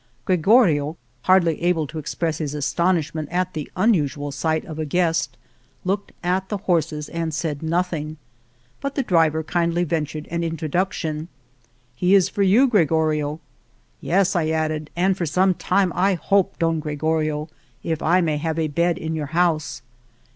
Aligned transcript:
Gregorio, 0.25 0.97
hardly 1.25 1.61
able 1.61 1.85
to 1.85 1.99
express 1.99 2.39
his 2.39 2.55
astonishment 2.55 3.29
at 3.29 3.53
the 3.53 3.69
unusual 3.75 4.31
sight 4.31 4.65
of 4.65 4.79
a 4.79 4.83
guest, 4.85 5.37
looked 5.85 6.11
at 6.23 6.49
the 6.49 6.57
horses 6.57 7.07
and 7.09 7.35
said 7.35 7.61
nothing. 7.61 8.17
But 8.79 8.95
the 8.95 9.03
driver 9.03 9.43
kindly 9.43 9.83
vent 9.83 10.07
ured 10.07 10.25
an 10.31 10.43
introduction, 10.43 11.27
He 11.95 12.15
is 12.15 12.29
for 12.29 12.41
you, 12.41 12.65
Gre 12.67 12.81
gorio." 12.85 13.41
Yes," 14.01 14.35
I 14.35 14.47
added, 14.49 14.89
and 14.95 15.15
for 15.15 15.27
some 15.27 15.53
time, 15.53 15.91
I 15.93 16.15
hope, 16.15 16.57
Don 16.57 16.79
Gregorio, 16.79 17.47
if 17.83 18.01
I 18.01 18.21
may 18.21 18.37
have 18.37 18.57
a 18.57 18.69
bed 18.69 18.97
in 18.97 19.13
your 19.13 19.27
house." 19.37 19.83